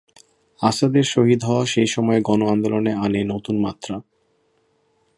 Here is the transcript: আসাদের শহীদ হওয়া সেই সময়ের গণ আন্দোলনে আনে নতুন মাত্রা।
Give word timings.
আসাদের 0.61 1.05
শহীদ 1.05 1.41
হওয়া 1.43 1.63
সেই 1.65 1.87
সময়ের 1.87 2.21
গণ 2.21 2.41
আন্দোলনে 2.47 2.91
আনে 2.95 3.21
নতুন 3.23 3.55
মাত্রা। 3.59 3.95